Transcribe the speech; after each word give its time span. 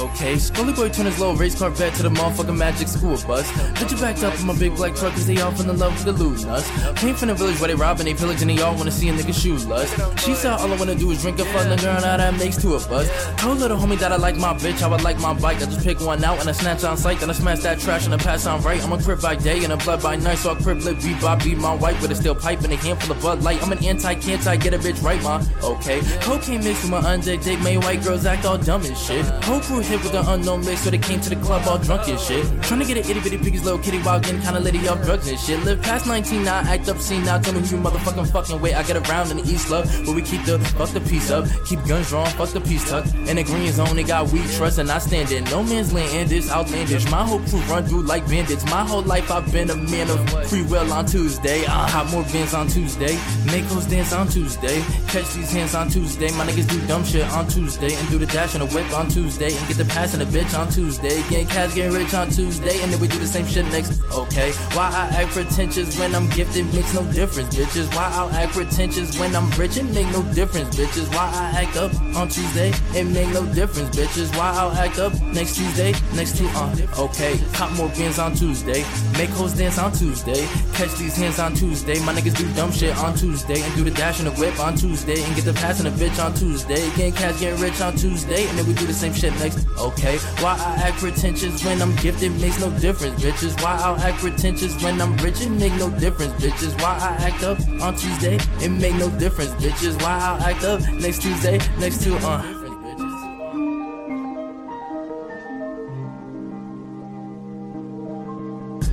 Okay, 0.00 0.36
Skully 0.36 0.74
boy 0.74 0.88
turn 0.88 1.04
his 1.04 1.18
little 1.18 1.36
race 1.36 1.58
car 1.58 1.68
vet 1.68 1.92
to 1.92 2.02
the 2.02 2.08
motherfucking 2.08 2.56
magic 2.56 2.88
school 2.88 3.18
bus. 3.26 3.52
Bitch, 3.52 3.90
you 3.90 3.98
backed 3.98 4.22
up 4.22 4.38
in 4.40 4.46
my 4.46 4.56
big 4.58 4.74
black 4.74 4.94
truck 4.94 5.12
cause 5.12 5.26
they 5.26 5.38
all 5.42 5.52
in 5.60 5.78
love 5.78 5.92
with 5.92 6.16
the 6.16 6.24
loot 6.24 6.42
nuts. 6.46 6.70
Came 6.98 7.14
from 7.14 7.28
the 7.28 7.34
village 7.34 7.60
where 7.60 7.68
they 7.68 7.74
rob 7.74 7.98
and 7.98 8.08
they 8.08 8.14
pillage 8.14 8.40
and 8.40 8.50
they 8.50 8.62
all 8.62 8.74
wanna 8.74 8.90
see 8.90 9.10
a 9.10 9.12
nigga 9.12 9.34
shoe 9.34 9.58
lust. 9.68 9.94
She 10.24 10.34
said 10.34 10.52
all 10.52 10.72
I 10.72 10.76
wanna 10.76 10.94
do 10.94 11.10
is 11.10 11.20
drink 11.20 11.38
a 11.38 11.44
fuck 11.44 11.68
the 11.68 11.76
girl, 11.76 12.00
now 12.00 12.16
that 12.16 12.34
makes 12.38 12.56
two 12.56 12.72
of 12.74 12.90
us. 12.90 13.10
Told 13.36 13.58
little 13.58 13.76
homie 13.76 13.98
that 13.98 14.10
I 14.10 14.16
like 14.16 14.36
my 14.36 14.54
bitch, 14.54 14.80
I 14.80 14.86
like 15.02 15.18
my 15.20 15.34
bike. 15.34 15.58
I 15.58 15.66
just 15.66 15.84
pick 15.84 16.00
one 16.00 16.24
out 16.24 16.40
and 16.40 16.48
I 16.48 16.52
snatch 16.52 16.82
on 16.82 16.96
sight, 16.96 17.20
then 17.20 17.28
I 17.28 17.34
smash 17.34 17.60
that 17.60 17.78
trash 17.78 18.06
and 18.06 18.14
I 18.14 18.16
pass 18.16 18.46
on 18.46 18.62
right. 18.62 18.82
I'm 18.82 18.94
a 18.94 19.02
crib 19.02 19.20
by 19.20 19.34
day 19.34 19.64
and 19.64 19.72
a 19.74 19.76
blood 19.76 20.02
by 20.02 20.16
night, 20.16 20.38
so 20.38 20.52
I 20.52 20.54
crib 20.54 20.78
lip 20.78 20.96
beat 21.02 21.20
by 21.20 21.36
beat 21.36 21.58
my 21.58 21.74
wife 21.74 22.00
with 22.00 22.10
a 22.10 22.14
steel 22.14 22.34
pipe 22.34 22.62
and 22.62 22.72
a 22.72 22.76
handful 22.76 23.14
of 23.14 23.20
Bud 23.20 23.42
Light. 23.42 23.62
I'm 23.62 23.72
an 23.72 23.84
anti, 23.84 24.14
can't 24.14 24.46
I 24.46 24.56
get 24.56 24.72
a 24.72 24.78
bitch 24.78 25.02
right, 25.02 25.22
ma? 25.22 25.44
Okay. 25.62 26.00
Cocaine 26.22 26.64
mixed 26.64 26.84
with 26.84 26.90
my 26.90 27.02
undead 27.02 27.44
dick, 27.44 27.60
made 27.60 27.84
white 27.84 28.02
girls 28.02 28.24
act 28.24 28.46
all 28.46 28.56
dumb 28.56 28.80
as 28.80 28.98
shit. 28.98 29.26
Whole 29.44 29.60
crew 29.60 29.80
hit 29.90 30.02
with 30.04 30.12
the 30.12 30.22
unknown 30.30 30.64
mix, 30.64 30.82
so 30.82 30.90
they 30.90 30.98
came 30.98 31.20
to 31.20 31.28
the 31.28 31.36
club 31.36 31.66
all 31.66 31.78
drunk 31.78 32.06
and 32.08 32.18
shit. 32.18 32.46
Trying 32.62 32.80
to 32.80 32.86
get 32.86 32.96
an 32.96 33.10
itty 33.10 33.20
bitty 33.20 33.38
piggy's 33.38 33.64
little 33.64 33.80
kitty 33.80 33.98
while 33.98 34.20
getting 34.20 34.40
kinda 34.40 34.60
litty 34.60 34.86
off 34.88 35.02
drugs 35.02 35.28
and 35.28 35.38
shit. 35.38 35.58
Live 35.64 35.82
past 35.82 36.06
19 36.06 36.44
now, 36.44 36.60
act 36.60 36.88
up, 36.88 36.98
scene 37.00 37.24
now, 37.24 37.38
tell 37.38 37.54
me 37.54 37.60
who 37.60 37.76
you 37.76 37.82
motherfucking 37.82 38.30
fucking 38.30 38.60
way. 38.60 38.72
I 38.72 38.84
get 38.84 38.96
around 38.96 39.32
in 39.32 39.38
the 39.38 39.46
East 39.52 39.68
Love, 39.68 39.86
where 40.06 40.14
we 40.14 40.22
keep 40.22 40.44
the 40.44 40.58
fuck 40.78 40.90
the 40.90 41.00
peace 41.00 41.30
up, 41.30 41.44
keep 41.66 41.84
guns 41.86 42.08
drawn, 42.08 42.26
fuck 42.38 42.50
the 42.50 42.60
peace 42.60 42.88
tuck. 42.88 43.04
In 43.28 43.36
the 43.36 43.42
green 43.42 43.72
zone, 43.72 43.96
they 43.96 44.04
got 44.04 44.30
weed 44.30 44.48
trust, 44.56 44.78
and 44.78 44.88
I 44.90 44.98
stand 44.98 45.32
in 45.32 45.42
no 45.44 45.64
man's 45.64 45.92
land, 45.92 46.10
and 46.14 46.30
this 46.30 46.50
outlandish. 46.50 47.10
My 47.10 47.24
whole 47.24 47.40
crew 47.40 47.60
run 47.72 47.84
through 47.84 48.02
like 48.02 48.28
bandits. 48.28 48.64
My 48.66 48.84
whole 48.84 49.02
life 49.02 49.28
I've 49.30 49.50
been 49.52 49.70
a 49.70 49.76
man 49.76 50.08
of 50.08 50.20
free 50.48 50.62
will 50.62 50.92
on 50.92 51.06
Tuesday. 51.06 51.66
I'll 51.66 51.88
have 51.88 52.12
more 52.12 52.22
bands 52.24 52.54
on 52.54 52.68
Tuesday, 52.68 53.18
make 53.46 53.66
those 53.68 53.86
dance 53.86 54.12
on 54.12 54.28
Tuesday, 54.28 54.82
catch 55.08 55.34
these 55.34 55.50
hands 55.50 55.74
on 55.74 55.90
Tuesday. 55.90 56.30
My 56.38 56.46
niggas 56.46 56.68
do 56.68 56.78
dumb 56.86 57.04
shit 57.04 57.26
on 57.32 57.48
Tuesday, 57.48 57.92
and 57.92 58.08
do 58.08 58.18
the 58.18 58.26
dash 58.26 58.54
and 58.54 58.62
a 58.62 58.66
whip 58.66 58.88
on 58.92 59.08
Tuesday, 59.08 59.52
and 59.56 59.66
get 59.66 59.79
the 59.80 59.86
pass 59.86 60.12
and 60.12 60.22
a 60.22 60.26
bitch 60.26 60.58
on 60.58 60.68
Tuesday. 60.68 61.22
Getting 61.30 61.46
cash, 61.46 61.74
getting 61.74 61.92
rich 61.92 62.12
on 62.12 62.28
Tuesday, 62.28 62.82
and 62.82 62.92
then 62.92 63.00
we 63.00 63.08
do 63.08 63.18
the 63.18 63.26
same 63.26 63.46
shit 63.46 63.64
next. 63.66 64.02
Okay, 64.12 64.52
why 64.76 64.88
I 64.92 65.22
act 65.22 65.30
pretentious 65.30 65.98
when 65.98 66.14
I'm 66.14 66.28
gifted 66.30 66.66
makes 66.74 66.92
no 66.92 67.02
difference, 67.12 67.56
bitches. 67.56 67.88
Why 67.94 68.10
I'll 68.12 68.30
act 68.30 68.52
pretentious 68.52 69.18
when 69.18 69.34
I'm 69.34 69.48
rich, 69.52 69.78
it 69.78 69.84
make 69.84 70.08
no 70.08 70.22
difference, 70.34 70.76
bitches. 70.76 71.08
Why 71.14 71.30
I 71.32 71.62
act 71.62 71.76
up 71.78 71.94
on 72.14 72.28
Tuesday, 72.28 72.72
it 72.94 73.04
make 73.04 73.28
no 73.30 73.46
difference, 73.54 73.96
bitches. 73.96 74.36
Why 74.36 74.52
I'll 74.52 74.72
act 74.72 74.98
up 74.98 75.14
next 75.22 75.56
Tuesday, 75.56 75.94
next 76.14 76.36
two 76.36 76.48
uh, 76.48 76.76
okay. 76.98 77.40
Cop 77.54 77.72
more 77.72 77.88
beans 77.96 78.18
on 78.18 78.34
Tuesday, 78.34 78.84
make 79.16 79.30
hoes 79.30 79.54
dance 79.54 79.78
on 79.78 79.92
Tuesday, 79.92 80.46
catch 80.74 80.92
these 80.96 81.16
hands 81.16 81.38
on 81.38 81.54
Tuesday. 81.54 81.98
My 82.04 82.12
niggas 82.12 82.36
do 82.36 82.52
dumb 82.52 82.70
shit 82.70 82.96
on 82.98 83.14
Tuesday, 83.16 83.62
and 83.62 83.74
do 83.76 83.84
the 83.84 83.92
dash 83.92 84.20
and 84.20 84.28
the 84.28 84.32
whip 84.32 84.60
on 84.60 84.76
Tuesday, 84.76 85.22
and 85.22 85.34
get 85.34 85.46
the 85.46 85.54
pass 85.54 85.80
and 85.80 85.88
a 85.88 85.92
bitch 85.92 86.22
on 86.22 86.34
Tuesday. 86.34 86.90
Getting 86.96 87.14
cash, 87.14 87.40
getting 87.40 87.60
rich 87.62 87.80
on 87.80 87.96
Tuesday, 87.96 88.46
and 88.46 88.58
then 88.58 88.66
we 88.66 88.74
do 88.74 88.86
the 88.86 88.92
same 88.92 89.14
shit 89.14 89.32
next. 89.38 89.69
Okay, 89.78 90.18
why 90.40 90.56
I 90.58 90.88
act 90.88 90.98
pretentious 90.98 91.64
when 91.64 91.80
I'm 91.80 91.94
gifted 91.96 92.38
makes 92.40 92.60
no 92.60 92.70
difference, 92.78 93.22
bitches. 93.22 93.60
Why 93.62 93.78
I'll 93.80 93.96
act 93.96 94.18
pretentious 94.18 94.82
when 94.82 95.00
I'm 95.00 95.16
rich, 95.18 95.40
it 95.40 95.50
make 95.50 95.72
no 95.74 95.88
difference, 95.90 96.32
bitches. 96.34 96.80
Why 96.82 96.98
I 97.00 97.24
act 97.24 97.42
up 97.42 97.58
on 97.80 97.94
Tuesday, 97.96 98.38
it 98.60 98.68
make 98.68 98.94
no 98.96 99.08
difference, 99.18 99.52
bitches. 99.52 100.00
Why 100.02 100.18
I'll 100.18 100.40
act 100.42 100.64
up 100.64 100.80
next 100.92 101.22
Tuesday, 101.22 101.58
next 101.78 102.02
two, 102.02 102.14
uh. 102.16 102.59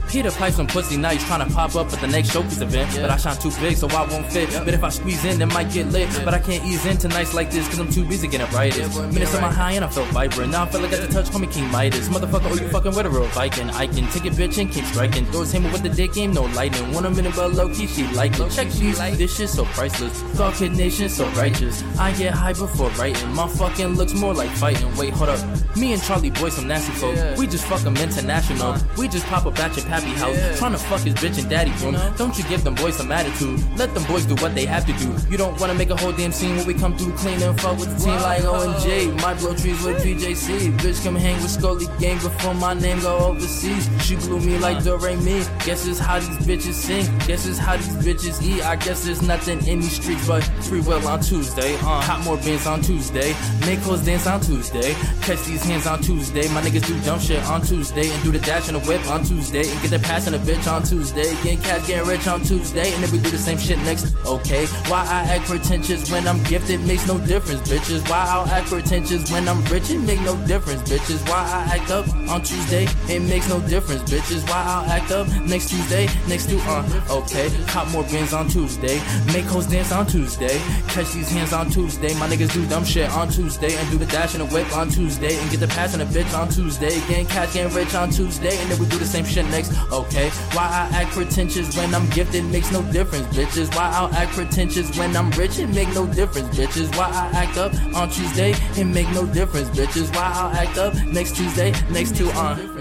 Peter 0.08 0.32
pipe 0.32 0.54
some 0.54 0.68
pussy, 0.68 0.98
now 0.98 1.10
he's 1.10 1.24
trying 1.26 1.48
to 1.48 1.54
pop 1.54 1.76
up 1.76 1.92
at 1.92 2.00
the 2.00 2.08
next 2.08 2.32
showcase 2.32 2.60
event. 2.62 2.90
But 2.96 3.10
I 3.10 3.18
shine 3.18 3.38
too 3.38 3.52
big, 3.60 3.78
so 3.78 3.88
I 3.90 4.08
won't 4.08 4.32
fit. 4.32 4.50
But 4.66 4.74
if 4.74 4.84
I 4.84 4.90
squeeze 4.90 5.24
in, 5.26 5.42
it 5.42 5.46
might 5.48 5.72
get 5.72 5.88
lit. 5.88 6.10
But 6.24 6.34
I 6.34 6.40
can't 6.40 6.64
ease 6.66 6.86
into 6.86 7.08
nights 7.08 7.34
like 7.34 7.52
this, 7.52 7.68
cause 7.68 7.80
I'm 7.80 7.90
too 7.92 8.06
busy 8.06 8.28
getting 8.28 8.48
brightest. 8.48 8.98
Minutes 9.14 9.36
on 9.36 9.42
my 9.42 9.52
high 9.52 9.74
and 9.74 9.86
I 9.86 9.90
felt 9.90 10.08
vibrant. 10.10 10.52
Now 10.52 10.64
I 10.64 10.68
feel 10.68 10.82
like 10.82 10.94
I 10.94 10.98
got 10.98 11.08
to 11.08 11.14
touch, 11.14 11.32
call 11.32 11.40
me 11.40 11.48
King 11.48 11.70
Midas. 11.72 12.10
Motherfucker, 12.10 12.50
oh, 12.52 12.56
you 12.56 12.68
fucking 12.70 12.96
with 12.96 13.06
a 13.06 13.10
real 13.10 13.28
Viking. 13.28 13.70
I 13.72 13.88
can 13.88 14.08
take 14.12 14.26
a 14.26 14.34
bitch 14.34 14.58
and 14.58 14.72
keep 14.72 14.86
striking. 14.86 15.26
Throws 15.28 15.52
him 15.52 15.64
with 15.72 15.84
the 15.84 15.90
dick 15.90 16.14
game, 16.14 16.34
no 16.34 16.44
lightning. 16.44 16.92
One 16.94 17.06
a 17.06 17.10
minute, 17.10 17.34
but 17.36 17.54
low 17.54 17.70
key, 17.70 17.88
she 17.88 18.08
like 18.14 18.40
it. 18.40 18.52
Check 18.52 18.70
these, 18.70 18.98
this 19.18 19.36
shit 19.36 19.50
so 19.50 19.66
priceless. 19.66 20.14
Thought 20.38 20.56
Kid 20.56 20.72
Nation 20.74 21.10
so 21.10 21.28
righteous. 21.32 21.84
I 22.00 22.12
get 22.14 22.34
high 22.34 22.54
before 22.54 22.90
writing. 22.92 23.32
My 23.34 23.48
fucking 23.48 23.96
looks 23.96 24.14
more 24.14 24.34
like 24.34 24.50
fighting. 24.52 24.96
Wait, 24.96 25.14
hold 25.14 25.30
up. 25.30 25.40
Me 25.76 25.94
and 25.94 26.02
Charlie 26.02 26.32
Boy, 26.32 26.50
some 26.50 26.68
nasty 26.68 26.92
folks. 26.94 27.22
We 27.38 27.46
just 27.48 27.66
fuck 27.66 27.86
'em 27.86 27.98
international. 27.98 28.78
We 28.98 29.08
just 29.08 29.26
pop 29.28 29.46
up 29.46 29.60
at 29.60 29.76
your 29.76 29.86
pappy 29.98 30.14
house. 30.20 30.60
Trying 30.60 30.74
to 30.74 30.78
fuck 30.78 31.02
his 31.02 31.14
bitch 31.16 31.40
in 31.40 31.50
daddy 31.50 31.72
room. 31.84 31.96
Don't 32.18 32.38
you 32.38 32.44
give 32.46 32.64
them 32.64 32.76
boys 32.76 32.96
some 32.96 33.12
attitude. 33.12 33.60
Let 33.78 33.94
them 33.94 34.04
boys 34.04 34.26
do 34.26 34.36
what 34.36 34.54
they 34.56 34.66
have 34.66 34.86
to 34.86 34.94
do. 34.94 35.16
You 35.30 35.38
don't 35.38 35.60
wanna 35.60 35.74
make 35.74 35.90
a 35.90 35.96
whole 35.96 36.12
damn 36.12 36.32
scene 36.32 36.56
when 36.56 36.68
we 36.68 36.74
come 36.74 36.98
through 36.98 37.14
clean 37.14 37.42
and 37.42 37.60
fuck 37.60 37.78
with 37.78 37.90
the 37.98 38.06
team 38.06 38.16
like 38.22 38.44
O 38.44 38.70
and 38.70 38.82
J. 38.82 39.08
My 39.24 39.34
blow 39.34 39.56
trees 39.56 39.82
with 39.84 40.04
PJC. 40.04 40.78
Bitch 40.78 41.04
come 41.04 41.16
hang 41.16 41.36
with 41.42 41.52
Skully 41.52 41.88
gang 42.00 42.18
before 42.20 42.54
my 42.54 42.74
name 42.74 43.00
go 43.02 43.18
overseas. 43.18 43.90
She 44.02 44.16
blew 44.16 44.40
me 44.40 44.58
like 44.58 44.84
Do 44.84 44.98
Re 44.98 45.16
Mi. 45.16 45.44
Guess 45.66 45.88
it's 45.88 46.00
how 46.00 46.20
these 46.20 46.38
bitches 46.48 46.74
sing. 46.74 47.06
Guess 47.28 47.46
it's 47.48 47.58
how 47.58 47.78
these 47.78 47.96
bitches 48.06 48.42
eat. 48.42 48.64
I 48.64 48.76
guess 48.76 49.06
there's 49.06 49.22
nothing 49.22 49.66
in 49.68 49.80
these 49.80 50.00
streets 50.00 50.28
but 50.28 50.44
free 50.68 50.82
will 50.82 51.06
on 51.08 51.22
Tuesday. 51.22 51.76
Uh, 51.76 52.02
hot 52.02 52.24
more 52.24 52.38
bands 52.38 52.68
on 52.68 52.82
Tuesday. 52.82 53.34
Make 53.66 53.80
hoes 53.80 54.06
dance 54.06 54.28
on 54.28 54.42
Tuesday. 54.42 54.94
Catch 55.22 55.44
these 55.46 55.64
hands 55.64 55.88
on 55.88 56.02
Tuesday. 56.02 56.48
My 56.50 56.62
niggas 56.62 56.86
do 56.88 57.00
dumb 57.02 57.20
shit 57.20 57.44
on 57.46 57.62
Tuesday 57.62 58.10
and 58.10 58.24
do 58.24 58.32
the 58.32 58.40
dash 58.40 58.68
and 58.68 58.78
the 58.78 58.82
whip 58.88 59.06
on 59.10 59.24
Tuesday 59.24 59.68
and 59.68 59.82
get 59.90 60.02
the 60.02 60.08
pass 60.08 60.28
and 60.28 60.36
a 60.36 60.40
bitch 60.40 60.72
on 60.72 60.84
Tuesday. 60.84 61.34
Getting 61.44 61.62
cash, 61.62 61.88
getting 61.88 62.08
rich 62.08 62.28
on 62.28 62.42
Tuesday, 62.42 62.94
and 62.94 63.04
then 63.04 63.12
we 63.12 63.20
do 63.20 63.30
the 63.30 63.38
same 63.38 63.58
shit 63.58 63.78
next. 63.80 64.16
Okay, 64.26 64.66
why 64.88 65.02
I 65.02 65.36
act 65.36 65.46
pretentious 65.46 66.12
when 66.12 66.28
I'm 66.28 66.44
gifted 66.44 66.82
makes 66.82 67.08
no 67.08 67.18
difference, 67.20 67.62
bitches. 67.70 68.08
Why 68.10 68.26
I'll 68.28 68.48
act 68.48 68.68
pretentious 68.68 69.32
when 69.32 69.48
I'm 69.48 69.64
rich, 69.66 69.90
it 69.90 70.00
make 70.00 70.20
no 70.22 70.36
difference, 70.46 70.82
bitches. 70.90 71.22
Why 71.30 71.38
I 71.38 71.78
act 71.78 71.92
up 71.92 72.08
on 72.30 72.42
Tuesday, 72.42 72.88
it 73.08 73.22
makes 73.22 73.48
no 73.48 73.60
difference, 73.62 74.04
bitches. 74.04 74.44
Why 74.50 74.64
I'll 74.68 74.90
act 74.90 75.12
up 75.12 75.28
next 75.42 75.70
Tuesday, 75.70 76.08
next 76.28 76.50
to 76.50 76.60
uh, 76.68 76.84
okay. 77.10 77.50
Cop 77.68 77.90
more 77.90 78.04
bins 78.04 78.34
on 78.34 78.50
Tuesday, 78.50 79.00
make 79.28 79.46
hoes 79.46 79.68
dance 79.68 79.92
on 79.92 80.06
Tuesday, 80.06 80.60
catch 80.90 81.14
these 81.14 81.30
hands 81.30 81.54
on 81.54 81.70
Tuesday. 81.70 82.14
My 82.16 82.28
niggas 82.28 82.54
do 82.54 82.66
dumb 82.68 82.84
shit 82.84 83.10
on 83.12 83.30
Tuesday, 83.30 83.76
and 83.76 83.90
do 83.90 83.98
the 83.98 84.08
dash 84.08 84.36
and 84.36 84.42
the 84.48 84.54
whip 84.54 84.76
on 84.76 84.90
Tuesday, 84.90 85.38
and 85.38 85.50
get 85.50 85.60
the 85.60 85.68
pass 85.68 85.94
and 85.94 86.04
a 86.04 86.06
bitch 86.06 86.38
on 86.38 86.50
Tuesday. 86.50 87.00
Getting 87.08 87.28
cash, 87.28 87.54
getting 87.54 87.74
rich 87.74 87.96
on 87.96 88.10
Tuesday, 88.10 88.58
and 88.58 88.72
then 88.72 88.80
we 88.80 88.86
do 88.88 88.98
the 88.98 89.06
same 89.06 89.24
shit 89.24 89.46
next. 89.46 89.72
Okay, 89.92 90.30
why 90.52 90.64
I 90.64 91.02
act 91.02 91.12
pretentious 91.12 91.76
when 91.78 91.96
I'm 91.96 92.10
gifted 92.10 92.44
makes 92.46 92.72
no 92.72 92.82
difference, 92.92 93.26
bitches. 93.36 93.74
Why 93.76 93.90
I'll 93.94 94.14
act 94.14 94.34
pretentious 94.34 94.96
when 94.98 95.16
I'm 95.16 95.32
rich, 95.32 95.60
it 95.60 95.68
make 95.68 95.88
no 95.94 96.06
difference, 96.06 96.50
bitches. 96.58 96.96
Why 96.98 97.08
I 97.08 97.44
act 97.44 97.58
up 97.58 97.74
on 97.96 98.10
Tuesday, 98.10 98.54
it 98.76 98.86
make 98.86 99.10
no 99.12 99.26
difference, 99.26 99.70
bitches. 99.70 100.14
Why 100.16 100.32
I'll 100.36 100.54
act 100.54 100.78
up 100.78 100.94
next 101.06 101.36
Tuesday, 101.36 101.72
next 101.90 102.16
two 102.16 102.30
on. 102.32 102.60
Uh, 102.60 102.77